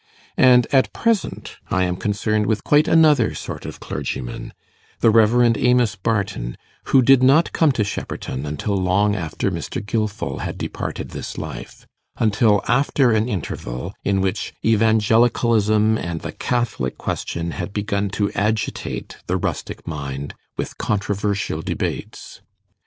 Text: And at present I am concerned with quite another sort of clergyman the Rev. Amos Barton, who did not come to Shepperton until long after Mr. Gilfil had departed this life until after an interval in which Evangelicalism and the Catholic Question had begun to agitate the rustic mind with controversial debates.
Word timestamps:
And 0.39 0.65
at 0.73 0.91
present 0.93 1.57
I 1.69 1.83
am 1.83 1.95
concerned 1.95 2.47
with 2.47 2.63
quite 2.63 2.87
another 2.87 3.35
sort 3.35 3.67
of 3.67 3.79
clergyman 3.79 4.51
the 4.99 5.11
Rev. 5.11 5.55
Amos 5.55 5.95
Barton, 5.95 6.57
who 6.85 7.03
did 7.03 7.21
not 7.21 7.53
come 7.53 7.71
to 7.73 7.83
Shepperton 7.83 8.47
until 8.47 8.75
long 8.75 9.15
after 9.15 9.51
Mr. 9.51 9.79
Gilfil 9.79 10.39
had 10.39 10.57
departed 10.57 11.09
this 11.09 11.37
life 11.37 11.85
until 12.15 12.63
after 12.67 13.11
an 13.11 13.29
interval 13.29 13.93
in 14.03 14.21
which 14.21 14.55
Evangelicalism 14.65 15.99
and 15.99 16.21
the 16.21 16.31
Catholic 16.31 16.97
Question 16.97 17.51
had 17.51 17.71
begun 17.71 18.09
to 18.09 18.31
agitate 18.31 19.17
the 19.27 19.37
rustic 19.37 19.85
mind 19.87 20.33
with 20.57 20.79
controversial 20.79 21.61
debates. 21.61 22.41